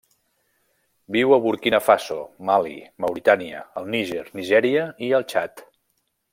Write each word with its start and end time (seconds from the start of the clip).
Viu 1.15 1.33
a 1.35 1.39
Burkina 1.43 1.81
Faso, 1.89 2.17
Mali, 2.51 2.75
Mauritània, 3.05 3.61
el 3.83 3.87
Níger, 3.97 4.27
Nigèria 4.41 4.89
i 5.11 5.15
el 5.21 5.31
Txad. 5.35 5.67